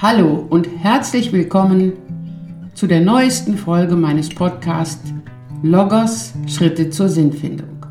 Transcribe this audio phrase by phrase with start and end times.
[0.00, 1.92] Hallo und herzlich willkommen
[2.72, 5.12] zu der neuesten Folge meines Podcasts
[5.64, 7.84] Logos Schritte zur Sinnfindung.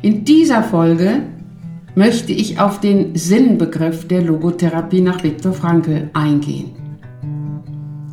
[0.00, 1.24] In dieser Folge
[1.94, 6.70] möchte ich auf den Sinnbegriff der Logotherapie nach Viktor Frankl eingehen.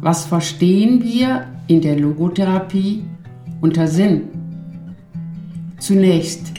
[0.01, 3.05] Was verstehen wir in der Logotherapie
[3.61, 4.23] unter Sinn?
[5.79, 6.51] Zunächst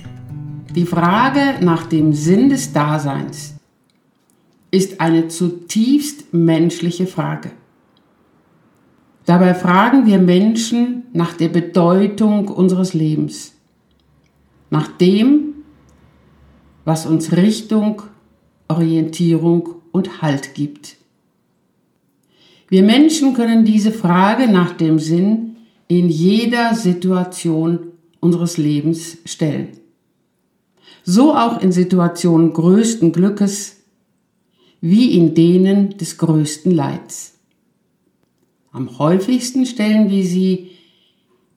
[0.75, 3.54] die Frage nach dem Sinn des Daseins
[4.75, 7.53] ist eine zutiefst menschliche Frage.
[9.25, 13.55] Dabei fragen wir Menschen nach der Bedeutung unseres Lebens,
[14.71, 15.55] nach dem,
[16.85, 18.03] was uns Richtung,
[18.67, 20.97] Orientierung und Halt gibt.
[22.69, 29.69] Wir Menschen können diese Frage nach dem Sinn in jeder Situation unseres Lebens stellen.
[31.05, 33.84] So auch in Situationen größten Glückes,
[34.87, 37.39] wie in denen des größten Leids.
[38.71, 40.73] Am häufigsten stellen wir sie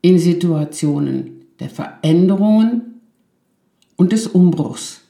[0.01, 3.01] in Situationen der Veränderungen
[3.97, 5.01] und des Umbruchs,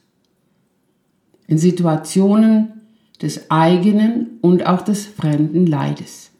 [1.46, 2.80] in Situationen
[3.22, 6.32] des eigenen und auch des fremden Leides.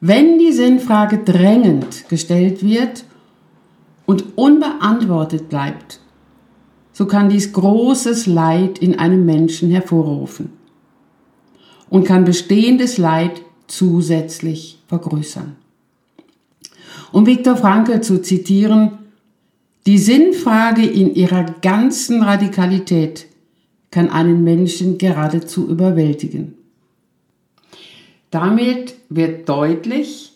[0.00, 3.04] Wenn die Sinnfrage drängend gestellt wird
[4.06, 6.00] und unbeantwortet bleibt,
[7.00, 10.52] so kann dies großes Leid in einem Menschen hervorrufen
[11.88, 15.56] und kann bestehendes Leid zusätzlich vergrößern.
[17.10, 18.98] Um Viktor Frankl zu zitieren,
[19.86, 23.28] die Sinnfrage in ihrer ganzen Radikalität
[23.90, 26.52] kann einen Menschen geradezu überwältigen.
[28.30, 30.32] Damit wird deutlich,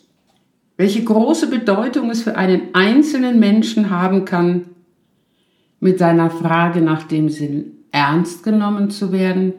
[0.77, 4.65] welche große Bedeutung es für einen einzelnen Menschen haben kann,
[5.79, 9.53] mit seiner Frage nach dem Sinn ernst genommen zu werden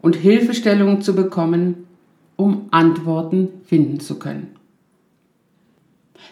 [0.00, 1.86] und Hilfestellung zu bekommen,
[2.36, 4.56] um Antworten finden zu können.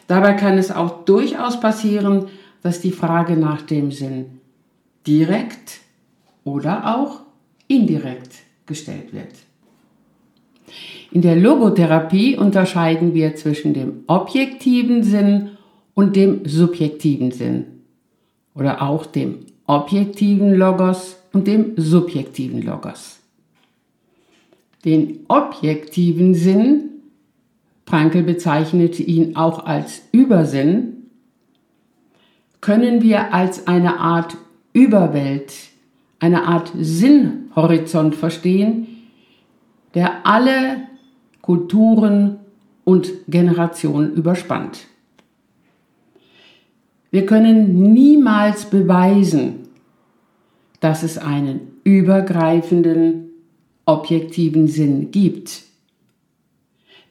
[0.07, 2.27] Dabei kann es auch durchaus passieren,
[2.63, 4.41] dass die Frage nach dem Sinn
[5.07, 5.81] direkt
[6.45, 7.21] oder auch
[7.69, 8.35] indirekt
[8.67, 9.29] gestellt wird.
[11.13, 15.51] In der Logotherapie unterscheiden wir zwischen dem objektiven Sinn
[15.95, 17.80] und dem subjektiven Sinn
[18.55, 23.21] oder auch dem objektiven Logos und dem subjektiven Logos.
[24.85, 26.91] Den objektiven Sinn,
[27.87, 31.11] Frankel bezeichnete ihn auch als Übersinn,
[32.61, 34.37] können wir als eine Art
[34.73, 35.53] Überwelt,
[36.19, 38.87] eine Art Sinnhorizont verstehen,
[39.95, 40.89] der alle
[41.43, 42.39] Kulturen
[42.85, 44.87] und Generationen überspannt.
[47.11, 49.69] Wir können niemals beweisen,
[50.79, 53.31] dass es einen übergreifenden,
[53.85, 55.63] objektiven Sinn gibt.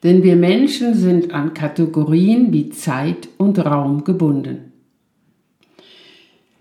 [0.02, 4.72] Denn wir Menschen sind an Kategorien wie Zeit und Raum gebunden.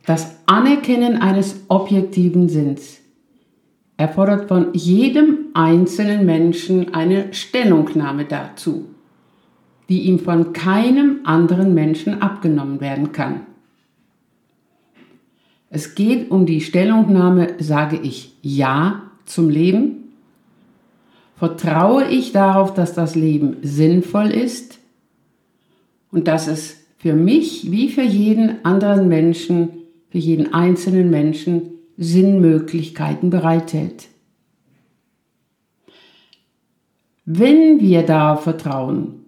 [0.05, 2.99] Das Anerkennen eines objektiven Sinns
[3.95, 8.87] erfordert von jedem einzelnen Menschen eine Stellungnahme dazu
[9.89, 13.41] die ihm von keinem anderen Menschen abgenommen werden kann.
[15.71, 20.13] Es geht um die Stellungnahme, sage ich Ja zum Leben?
[21.35, 24.79] Vertraue ich darauf, dass das Leben sinnvoll ist
[26.11, 29.69] und dass es für mich wie für jeden anderen Menschen,
[30.09, 31.61] für jeden einzelnen Menschen
[31.97, 34.07] Sinnmöglichkeiten bereithält?
[37.25, 39.18] Wenn wir darauf vertrauen,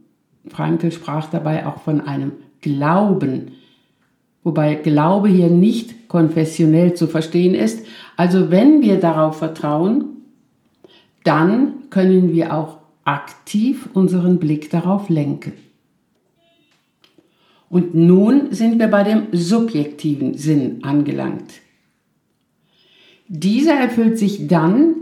[0.47, 3.51] Frankl sprach dabei auch von einem Glauben,
[4.43, 7.85] wobei Glaube hier nicht konfessionell zu verstehen ist.
[8.17, 10.05] Also wenn wir darauf vertrauen,
[11.23, 15.53] dann können wir auch aktiv unseren Blick darauf lenken.
[17.69, 21.53] Und nun sind wir bei dem subjektiven Sinn angelangt.
[23.29, 24.95] Dieser erfüllt sich dann,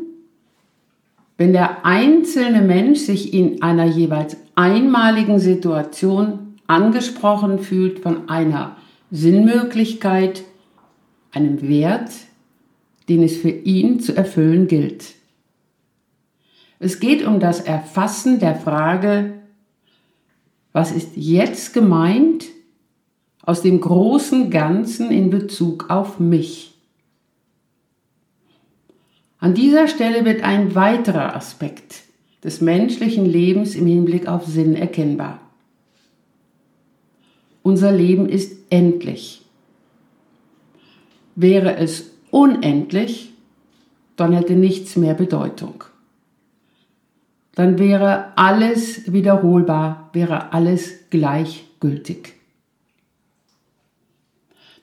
[1.40, 8.76] wenn der einzelne Mensch sich in einer jeweils einmaligen Situation angesprochen fühlt von einer
[9.10, 10.44] Sinnmöglichkeit,
[11.32, 12.12] einem Wert,
[13.08, 15.14] den es für ihn zu erfüllen gilt.
[16.78, 19.36] Es geht um das Erfassen der Frage,
[20.74, 22.48] was ist jetzt gemeint
[23.44, 26.76] aus dem großen Ganzen in Bezug auf mich?
[29.40, 32.04] An dieser Stelle wird ein weiterer Aspekt
[32.44, 35.40] des menschlichen Lebens im Hinblick auf Sinn erkennbar.
[37.64, 39.42] Unser Leben ist endlich.
[41.36, 43.32] Wäre es unendlich,
[44.18, 45.86] dann hätte nichts mehr Bedeutung.
[47.56, 52.39] Dann wäre alles wiederholbar, wäre alles gleichgültig.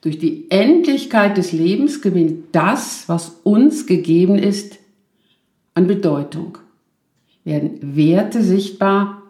[0.07, 4.79] Durch die Endlichkeit des Lebens gewinnt das, was uns gegeben ist,
[5.73, 6.59] an Bedeutung.
[7.43, 9.23] Werden Werte sichtbar,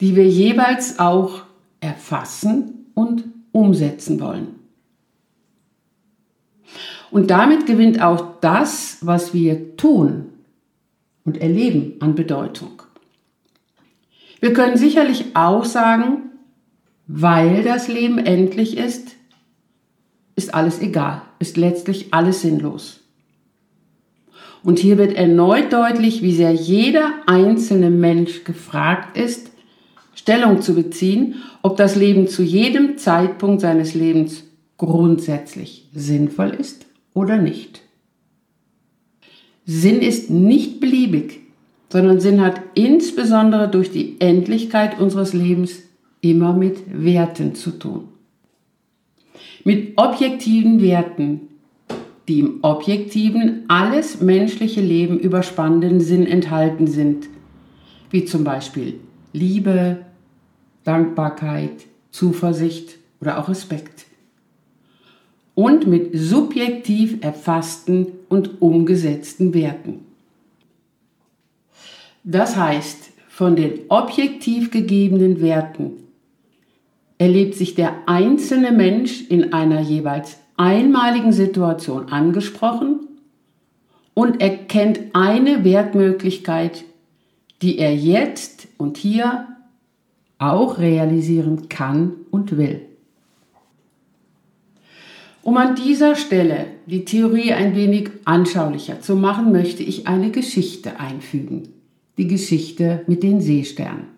[0.00, 1.42] die wir jeweils auch
[1.80, 4.54] erfassen und umsetzen wollen.
[7.10, 10.30] Und damit gewinnt auch das, was wir tun
[11.26, 12.80] und erleben, an Bedeutung.
[14.40, 16.30] Wir können sicherlich auch sagen,
[17.06, 19.17] weil das Leben endlich ist,
[20.38, 23.00] ist alles egal, ist letztlich alles sinnlos.
[24.62, 29.50] Und hier wird erneut deutlich, wie sehr jeder einzelne Mensch gefragt ist,
[30.14, 34.44] Stellung zu beziehen, ob das Leben zu jedem Zeitpunkt seines Lebens
[34.76, 37.80] grundsätzlich sinnvoll ist oder nicht.
[39.66, 41.40] Sinn ist nicht beliebig,
[41.92, 45.82] sondern Sinn hat insbesondere durch die Endlichkeit unseres Lebens
[46.20, 48.08] immer mit Werten zu tun.
[49.68, 51.48] Mit objektiven Werten,
[52.26, 57.28] die im objektiven alles menschliche Leben überspannenden Sinn enthalten sind,
[58.08, 58.98] wie zum Beispiel
[59.34, 59.98] Liebe,
[60.84, 64.06] Dankbarkeit, Zuversicht oder auch Respekt
[65.54, 70.06] und mit subjektiv erfassten und umgesetzten Werten.
[72.24, 76.07] Das heißt, von den objektiv gegebenen Werten
[77.18, 83.08] erlebt sich der einzelne Mensch in einer jeweils einmaligen Situation angesprochen
[84.14, 86.84] und erkennt eine Wertmöglichkeit,
[87.62, 89.46] die er jetzt und hier
[90.38, 92.82] auch realisieren kann und will.
[95.42, 101.00] Um an dieser Stelle die Theorie ein wenig anschaulicher zu machen, möchte ich eine Geschichte
[101.00, 101.68] einfügen.
[102.18, 104.17] Die Geschichte mit den Seesternen.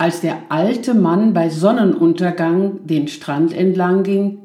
[0.00, 4.38] Als der alte Mann bei Sonnenuntergang den Strand entlang ging,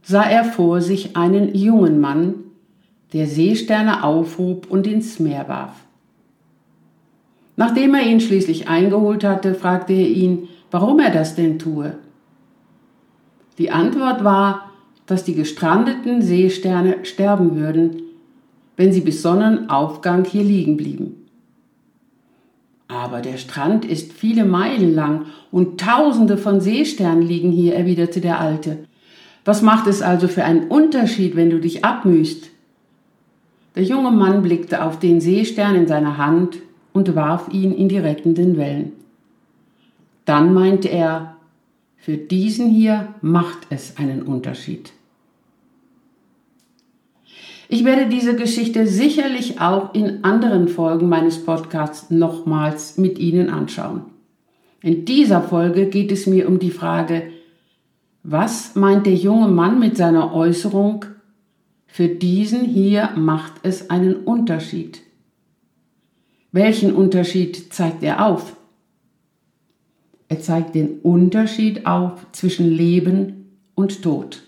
[0.00, 2.36] sah er vor sich einen jungen Mann,
[3.12, 5.74] der Seesterne aufhob und ins Meer warf.
[7.56, 11.98] Nachdem er ihn schließlich eingeholt hatte, fragte er ihn, warum er das denn tue.
[13.58, 14.70] Die Antwort war,
[15.04, 18.00] dass die gestrandeten Seesterne sterben würden,
[18.78, 21.19] wenn sie bis Sonnenaufgang hier liegen blieben.
[22.90, 28.40] Aber der Strand ist viele Meilen lang und tausende von Seesternen liegen hier, erwiderte der
[28.40, 28.78] Alte.
[29.44, 32.50] Was macht es also für einen Unterschied, wenn du dich abmühst?
[33.76, 36.58] Der junge Mann blickte auf den Seestern in seiner Hand
[36.92, 38.92] und warf ihn in die rettenden Wellen.
[40.24, 41.36] Dann meinte er,
[41.96, 44.92] für diesen hier macht es einen Unterschied.
[47.72, 54.06] Ich werde diese Geschichte sicherlich auch in anderen Folgen meines Podcasts nochmals mit Ihnen anschauen.
[54.82, 57.30] In dieser Folge geht es mir um die Frage,
[58.24, 61.04] was meint der junge Mann mit seiner Äußerung,
[61.86, 65.02] für diesen hier macht es einen Unterschied?
[66.50, 68.56] Welchen Unterschied zeigt er auf?
[70.26, 74.42] Er zeigt den Unterschied auf zwischen Leben und Tod.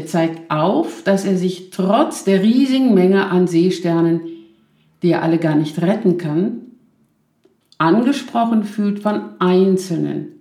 [0.00, 4.22] Er zeigt auf, dass er sich trotz der riesigen Menge an Seesternen,
[5.02, 6.62] die er alle gar nicht retten kann,
[7.76, 10.40] angesprochen fühlt von Einzelnen,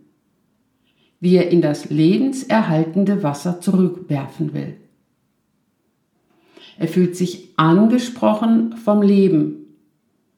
[1.19, 4.77] wie er in das lebenserhaltende Wasser zurückwerfen will.
[6.77, 9.75] Er fühlt sich angesprochen vom Leben,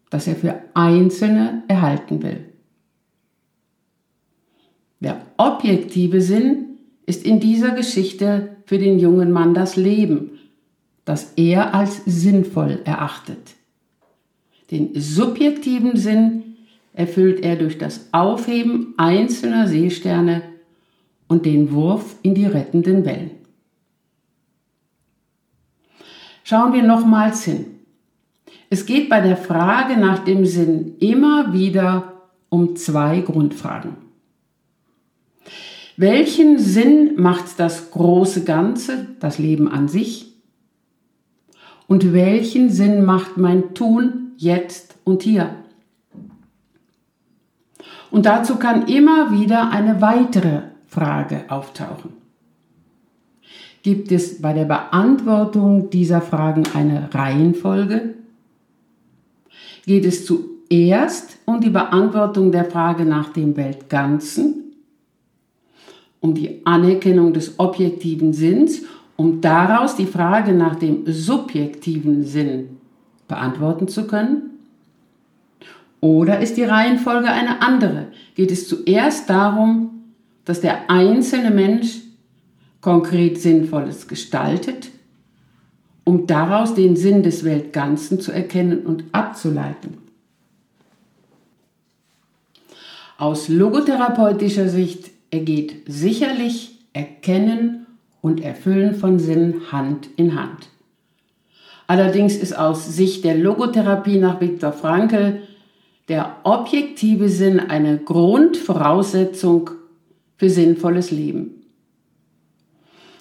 [0.09, 2.45] das er für Einzelne erhalten will.
[4.99, 10.39] Der objektive Sinn ist in dieser Geschichte für den jungen Mann das Leben,
[11.03, 13.55] das er als sinnvoll erachtet.
[14.71, 16.55] Den subjektiven Sinn
[16.93, 20.43] erfüllt er durch das Aufheben einzelner Seesterne
[21.27, 23.31] und den Wurf in die rettenden Wellen.
[26.45, 27.65] Schauen wir nochmals hin.
[28.69, 33.97] Es geht bei der Frage nach dem Sinn immer wieder um zwei Grundfragen.
[35.97, 40.33] Welchen Sinn macht das große Ganze, das Leben an sich?
[41.87, 45.55] Und welchen Sinn macht mein Tun jetzt und hier?
[48.09, 52.11] Und dazu kann immer wieder eine weitere Frage auftauchen.
[53.83, 58.15] Gibt es bei der Beantwortung dieser Fragen eine Reihenfolge?
[59.85, 64.60] Geht es zuerst um die Beantwortung der Frage nach dem Weltganzen
[66.21, 68.83] um die Anerkennung des objektiven Sinns
[69.21, 72.77] um daraus die Frage nach dem subjektiven Sinn
[73.27, 74.57] beantworten zu können?
[75.99, 78.07] Oder ist die Reihenfolge eine andere?
[78.33, 80.05] Geht es zuerst darum,
[80.43, 81.99] dass der einzelne Mensch
[82.81, 84.89] konkret Sinnvolles gestaltet,
[86.03, 89.99] um daraus den Sinn des Weltganzen zu erkennen und abzuleiten?
[93.19, 97.87] Aus logotherapeutischer Sicht ergeht sicherlich Erkennen
[98.21, 100.69] und Erfüllen von Sinn Hand in Hand.
[101.87, 105.41] Allerdings ist aus Sicht der Logotherapie nach Viktor Frankl
[106.07, 109.71] der objektive Sinn eine Grundvoraussetzung
[110.37, 111.63] für sinnvolles Leben.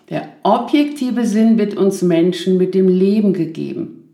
[0.09, 4.09] Der objektive Sinn wird uns Menschen mit dem Leben gegeben.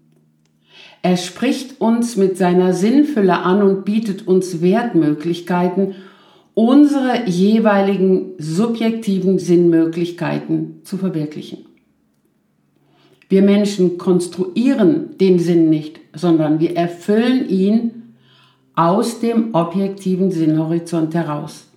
[1.01, 5.95] Er spricht uns mit seiner Sinnfülle an und bietet uns Wertmöglichkeiten,
[6.57, 11.67] unsere jeweiligen subjektiven Sinnmöglichkeiten zu verwirklichen.
[13.29, 18.15] Wir Menschen konstruieren den Sinn nicht, sondern wir erfüllen ihn
[18.75, 21.69] aus dem objektiven Sinnhorizont heraus.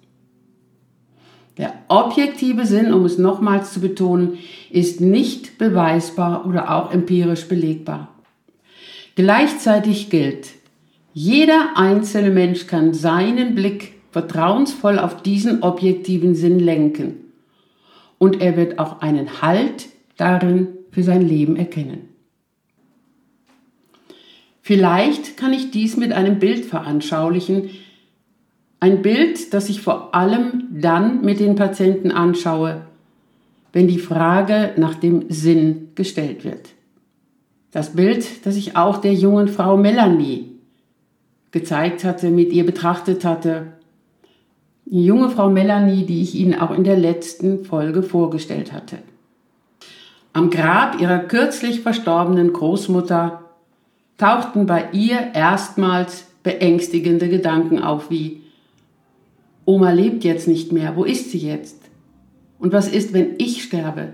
[1.57, 4.37] Der objektive Sinn, um es nochmals zu betonen,
[4.69, 8.15] ist nicht beweisbar oder auch empirisch belegbar.
[9.15, 10.47] Gleichzeitig gilt,
[11.11, 17.31] jeder einzelne Mensch kann seinen Blick vertrauensvoll auf diesen objektiven Sinn lenken
[18.17, 22.09] und er wird auch einen Halt darin für sein Leben erkennen.
[24.61, 27.69] Vielleicht kann ich dies mit einem Bild veranschaulichen,
[28.81, 32.81] ein Bild, das ich vor allem dann mit den Patienten anschaue,
[33.71, 36.69] wenn die Frage nach dem Sinn gestellt wird.
[37.71, 40.59] Das Bild, das ich auch der jungen Frau Melanie
[41.51, 43.78] gezeigt hatte, mit ihr betrachtet hatte.
[44.91, 48.97] Die junge Frau Melanie, die ich Ihnen auch in der letzten Folge vorgestellt hatte.
[50.33, 53.43] Am Grab ihrer kürzlich verstorbenen Großmutter
[54.17, 58.41] tauchten bei ihr erstmals beängstigende Gedanken auf wie
[59.65, 61.79] Oma lebt jetzt nicht mehr, wo ist sie jetzt?
[62.57, 64.13] Und was ist, wenn ich sterbe?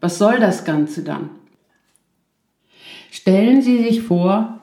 [0.00, 1.30] Was soll das Ganze dann?
[3.12, 4.60] Stellen Sie sich vor,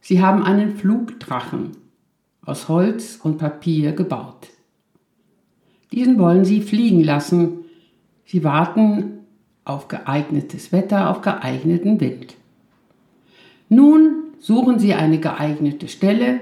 [0.00, 1.72] Sie haben einen Flugdrachen
[2.46, 4.48] aus Holz und Papier gebaut.
[5.92, 7.64] Diesen wollen Sie fliegen lassen.
[8.24, 9.18] Sie warten
[9.64, 12.36] auf geeignetes Wetter, auf geeigneten Wind.
[13.68, 16.40] Nun suchen Sie eine geeignete Stelle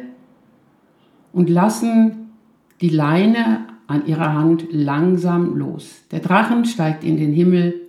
[1.33, 2.33] und lassen
[2.81, 6.03] die Leine an Ihrer Hand langsam los.
[6.11, 7.81] Der Drachen steigt in den Himmel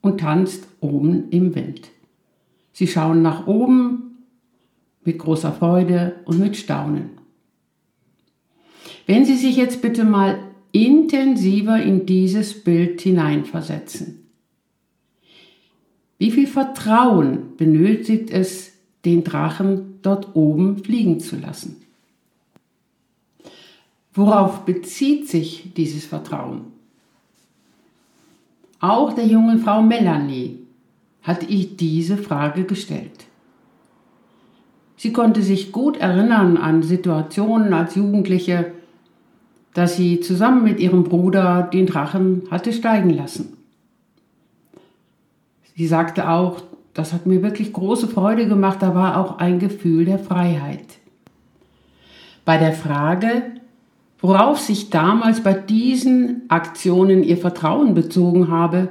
[0.00, 1.90] und tanzt oben im Wind.
[2.72, 4.26] Sie schauen nach oben
[5.04, 7.10] mit großer Freude und mit Staunen.
[9.06, 10.38] Wenn Sie sich jetzt bitte mal
[10.74, 14.26] intensiver in dieses Bild hineinversetzen.
[16.18, 18.72] Wie viel Vertrauen benötigt es,
[19.04, 21.76] den Drachen dort oben fliegen zu lassen?
[24.14, 26.62] Worauf bezieht sich dieses Vertrauen?
[28.80, 30.58] Auch der jungen Frau Melanie
[31.22, 33.26] hatte ich diese Frage gestellt.
[34.96, 38.72] Sie konnte sich gut erinnern an Situationen als Jugendliche,
[39.74, 43.56] dass sie zusammen mit ihrem Bruder den Drachen hatte steigen lassen.
[45.76, 46.62] Sie sagte auch,
[46.94, 50.86] das hat mir wirklich große Freude gemacht, da war auch ein Gefühl der Freiheit.
[52.44, 53.42] Bei der Frage,
[54.20, 58.90] worauf sich damals bei diesen Aktionen ihr Vertrauen bezogen habe,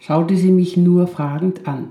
[0.00, 1.90] schaute sie mich nur fragend an.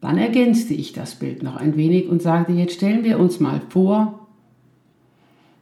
[0.00, 3.60] Dann ergänzte ich das Bild noch ein wenig und sagte, jetzt stellen wir uns mal
[3.68, 4.27] vor,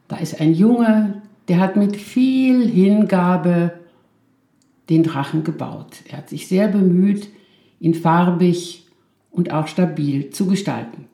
[0.07, 3.73] da ist ein Junge, der hat mit viel Hingabe
[4.89, 5.97] den Drachen gebaut.
[6.09, 7.29] Er hat sich sehr bemüht,
[7.79, 8.87] ihn farbig
[9.31, 11.05] und auch stabil zu gestalten.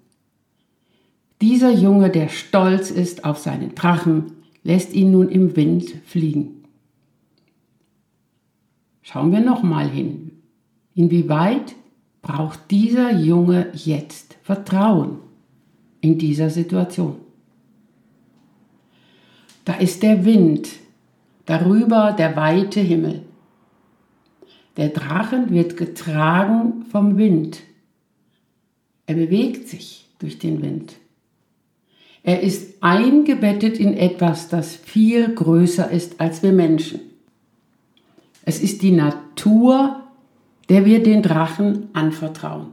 [1.42, 4.34] Dieser Junge, der stolz ist auf seinen Drachen,
[4.64, 6.64] lässt ihn nun im Wind fliegen.
[9.02, 10.32] Schauen wir nochmal hin.
[10.96, 11.76] Inwieweit
[12.22, 15.18] braucht dieser Junge jetzt Vertrauen
[16.00, 17.18] in dieser Situation?
[19.66, 20.70] Da ist der Wind,
[21.46, 23.24] darüber der weite Himmel.
[24.78, 27.62] Der Drachen wird getragen vom Wind.
[29.06, 30.94] Er bewegt sich durch den Wind.
[32.24, 37.02] Er ist eingebettet in etwas, das viel größer ist als wir Menschen.
[38.46, 40.02] Es ist die Natur,
[40.70, 42.68] der wir den Drachen anvertrauen.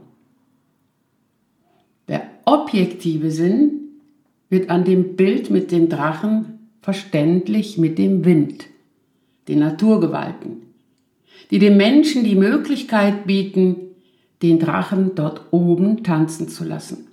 [2.07, 3.71] Der objektive Sinn
[4.49, 8.65] wird an dem Bild mit dem Drachen verständlich mit dem Wind,
[9.47, 10.63] den Naturgewalten,
[11.51, 13.75] die dem Menschen die Möglichkeit bieten,
[14.41, 17.07] den Drachen dort oben tanzen zu lassen.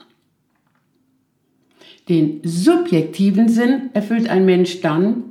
[2.08, 5.24] Den subjektiven Sinn erfüllt ein Mensch dann,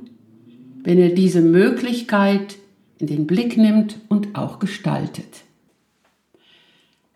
[0.84, 2.56] wenn er diese Möglichkeit
[2.98, 5.42] in den Blick nimmt und auch gestaltet.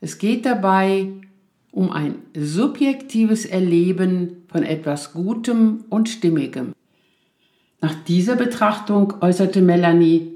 [0.00, 1.08] Es geht dabei
[1.70, 6.72] um ein subjektives Erleben von etwas Gutem und Stimmigem.
[7.82, 10.28] Nach dieser Betrachtung äußerte Melanie,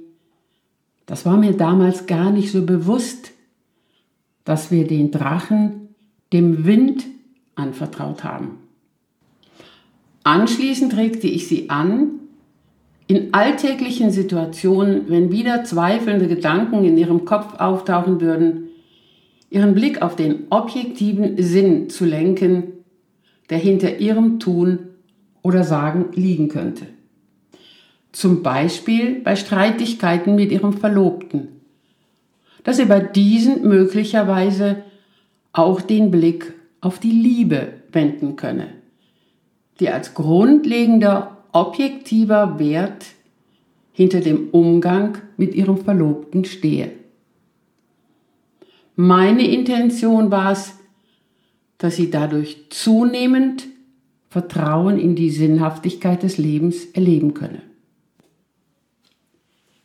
[1.07, 3.31] das war mir damals gar nicht so bewusst,
[4.45, 5.95] dass wir den Drachen
[6.33, 7.07] dem Wind
[7.55, 8.59] anvertraut haben.
[10.25, 12.19] Anschließend regte ich sie an,
[13.07, 18.71] in alltäglichen Situationen, wenn wieder zweifelnde Gedanken in ihrem Kopf auftauchen würden,
[19.51, 22.73] ihren Blick auf den objektiven Sinn zu lenken,
[23.51, 24.81] der hinter ihrem Tun
[25.43, 26.96] oder Sagen liegen könnte.
[28.17, 31.49] Zum Beispiel bei Streitigkeiten mit ihrem Verlobten,
[32.65, 34.85] dass bei diesen möglicherweise
[35.53, 38.69] auch den Blick auf die Liebe wenden könne,
[39.81, 43.05] die als grundlegender objektiver Wert
[43.93, 46.93] hinter dem Umgang mit ihrem Verlobten stehe.
[48.95, 50.73] Meine Intention war es,
[51.77, 53.67] dass sie dadurch zunehmend
[54.31, 57.66] Vertrauen in die Sinnhaftigkeit des Lebens erleben könne.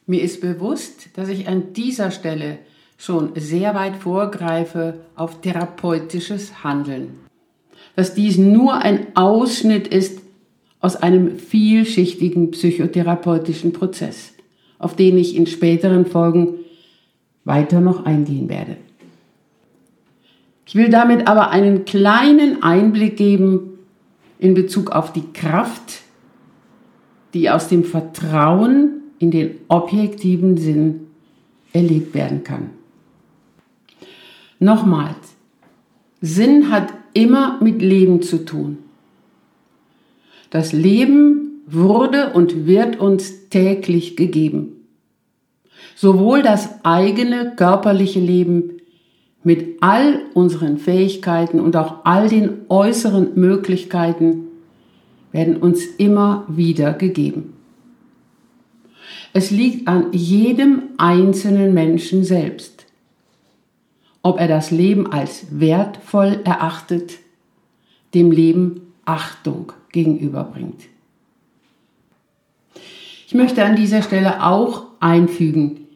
[0.05, 2.59] Mir ist bewusst, dass ich an dieser Stelle
[2.97, 7.19] schon sehr weit vorgreife auf therapeutisches Handeln.
[7.95, 10.21] Dass dies nur ein Ausschnitt ist
[10.79, 14.33] aus einem vielschichtigen psychotherapeutischen Prozess,
[14.79, 16.55] auf den ich in späteren Folgen
[17.43, 18.77] weiter noch eingehen werde.
[20.65, 23.79] Ich will damit aber einen kleinen Einblick geben
[24.39, 26.01] in Bezug auf die Kraft,
[27.33, 31.07] die aus dem Vertrauen in den objektiven Sinn
[31.73, 32.71] erlebt werden kann.
[34.59, 35.35] Nochmals,
[36.21, 38.77] Sinn hat immer mit Leben zu tun.
[40.49, 44.87] Das Leben wurde und wird uns täglich gegeben.
[45.95, 48.81] Sowohl das eigene körperliche Leben
[49.43, 54.47] mit all unseren Fähigkeiten und auch all den äußeren Möglichkeiten
[55.31, 57.53] werden uns immer wieder gegeben.
[59.33, 62.85] Es liegt an jedem einzelnen Menschen selbst,
[64.21, 67.19] ob er das Leben als wertvoll erachtet,
[68.13, 70.81] dem Leben Achtung gegenüberbringt.
[73.27, 75.87] Ich möchte an dieser Stelle auch einfügen,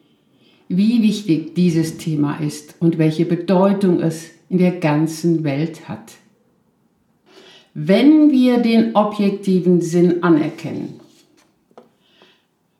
[0.68, 6.12] wie wichtig dieses Thema ist und welche Bedeutung es in der ganzen Welt hat.
[7.74, 11.00] Wenn wir den objektiven Sinn anerkennen,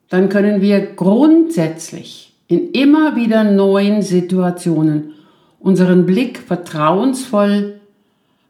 [0.09, 5.13] dann können wir grundsätzlich in immer wieder neuen Situationen
[5.59, 7.81] unseren Blick vertrauensvoll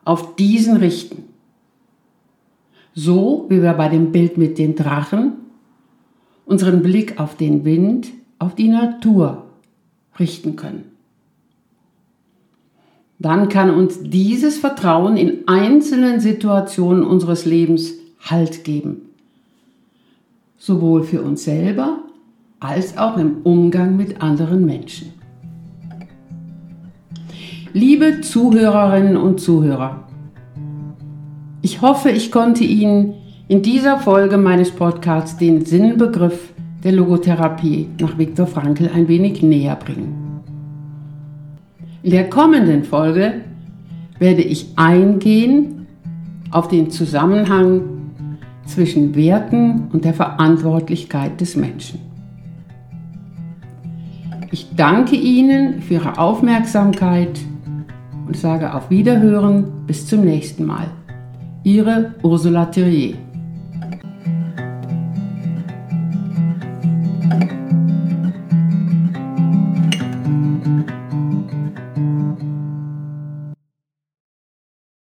[0.05, 1.25] auf diesen richten.
[2.95, 5.33] So wie wir bei dem Bild mit den Drachen
[6.45, 9.45] unseren Blick auf den Wind auf die Natur
[10.19, 10.85] richten können.
[13.19, 19.06] Dann kann uns dieses Vertrauen in einzelnen Situationen unseres Lebens Halt geben.
[20.59, 21.99] Sowohl für uns selber
[22.61, 25.13] als auch im Umgang mit anderen Menschen.
[27.73, 30.09] Liebe Zuhörerinnen und Zuhörer,
[31.61, 33.15] ich hoffe, ich konnte Ihnen
[33.49, 39.77] in dieser Folge meines Podcasts den Sinnbegriff der Logotherapie nach Viktor Frankl ein wenig näher
[39.77, 40.41] bringen.
[42.03, 43.43] In der kommenden Folge
[44.19, 45.87] werde ich eingehen
[46.51, 47.96] auf den Zusammenhang
[48.67, 52.01] zwischen Werten und der Verantwortlichkeit des Menschen.
[54.51, 57.41] Ich danke Ihnen für Ihre Aufmerksamkeit
[58.27, 60.87] und sage auf Wiederhören bis zum nächsten Mal.
[61.63, 63.15] Ihre Ursula Thierrier.